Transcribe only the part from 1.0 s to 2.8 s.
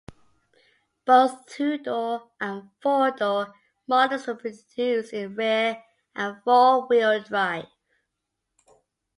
Both two-door and